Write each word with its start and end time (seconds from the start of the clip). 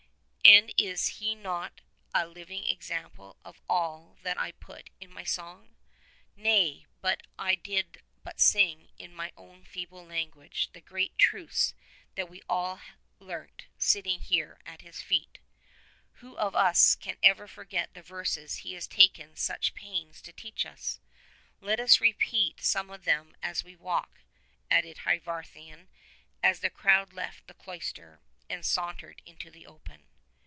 And 0.43 0.73
is 0.77 1.07
he 1.19 1.33
not 1.33 1.79
a 2.13 2.27
living 2.27 2.65
example 2.65 3.37
of 3.45 3.61
all 3.69 4.17
that 4.23 4.37
I 4.37 4.51
put 4.51 4.89
in 4.99 5.09
my 5.09 5.23
song? 5.23 5.75
Nay, 6.35 6.85
but 6.99 7.21
I 7.39 7.55
did 7.55 8.01
but 8.23 8.41
sing 8.41 8.89
in 8.97 9.15
my 9.15 9.31
own 9.37 9.63
feeble 9.63 10.03
language 10.05 10.69
the 10.73 10.81
great 10.81 11.17
truths 11.17 11.73
that 12.15 12.29
we 12.29 12.39
have 12.39 12.45
all 12.49 12.81
learnt 13.19 13.67
sitting 13.77 14.19
at 14.65 14.81
his 14.81 15.01
feet. 15.01 15.39
Who 16.15 16.37
of 16.37 16.53
us 16.53 16.95
can 16.95 17.15
ever 17.23 17.47
forget 17.47 17.93
the 17.93 18.01
verses 18.03 18.57
he 18.57 18.73
has 18.73 18.87
taken 18.87 19.37
such 19.37 19.73
pains 19.73 20.21
to 20.23 20.33
teach 20.33 20.65
us? 20.65 20.99
Let 21.61 21.79
us 21.79 22.01
repeat 22.01 22.59
some 22.61 22.89
of 22.89 23.05
them 23.05 23.37
as 23.41 23.63
we 23.63 23.77
walk," 23.77 24.19
added 24.69 24.99
Hyvarnion 25.05 25.87
as 26.43 26.59
the 26.59 26.69
crowd 26.69 27.13
left 27.13 27.47
the 27.47 27.53
cloister 27.53 28.19
and 28.49 28.65
sauntered 28.65 29.21
into 29.25 29.49
the 29.49 29.65
open. 29.65 30.07